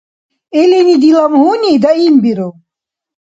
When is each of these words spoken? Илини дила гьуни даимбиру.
Илини 0.61 0.95
дила 1.03 1.25
гьуни 1.33 1.73
даимбиру. 1.83 2.49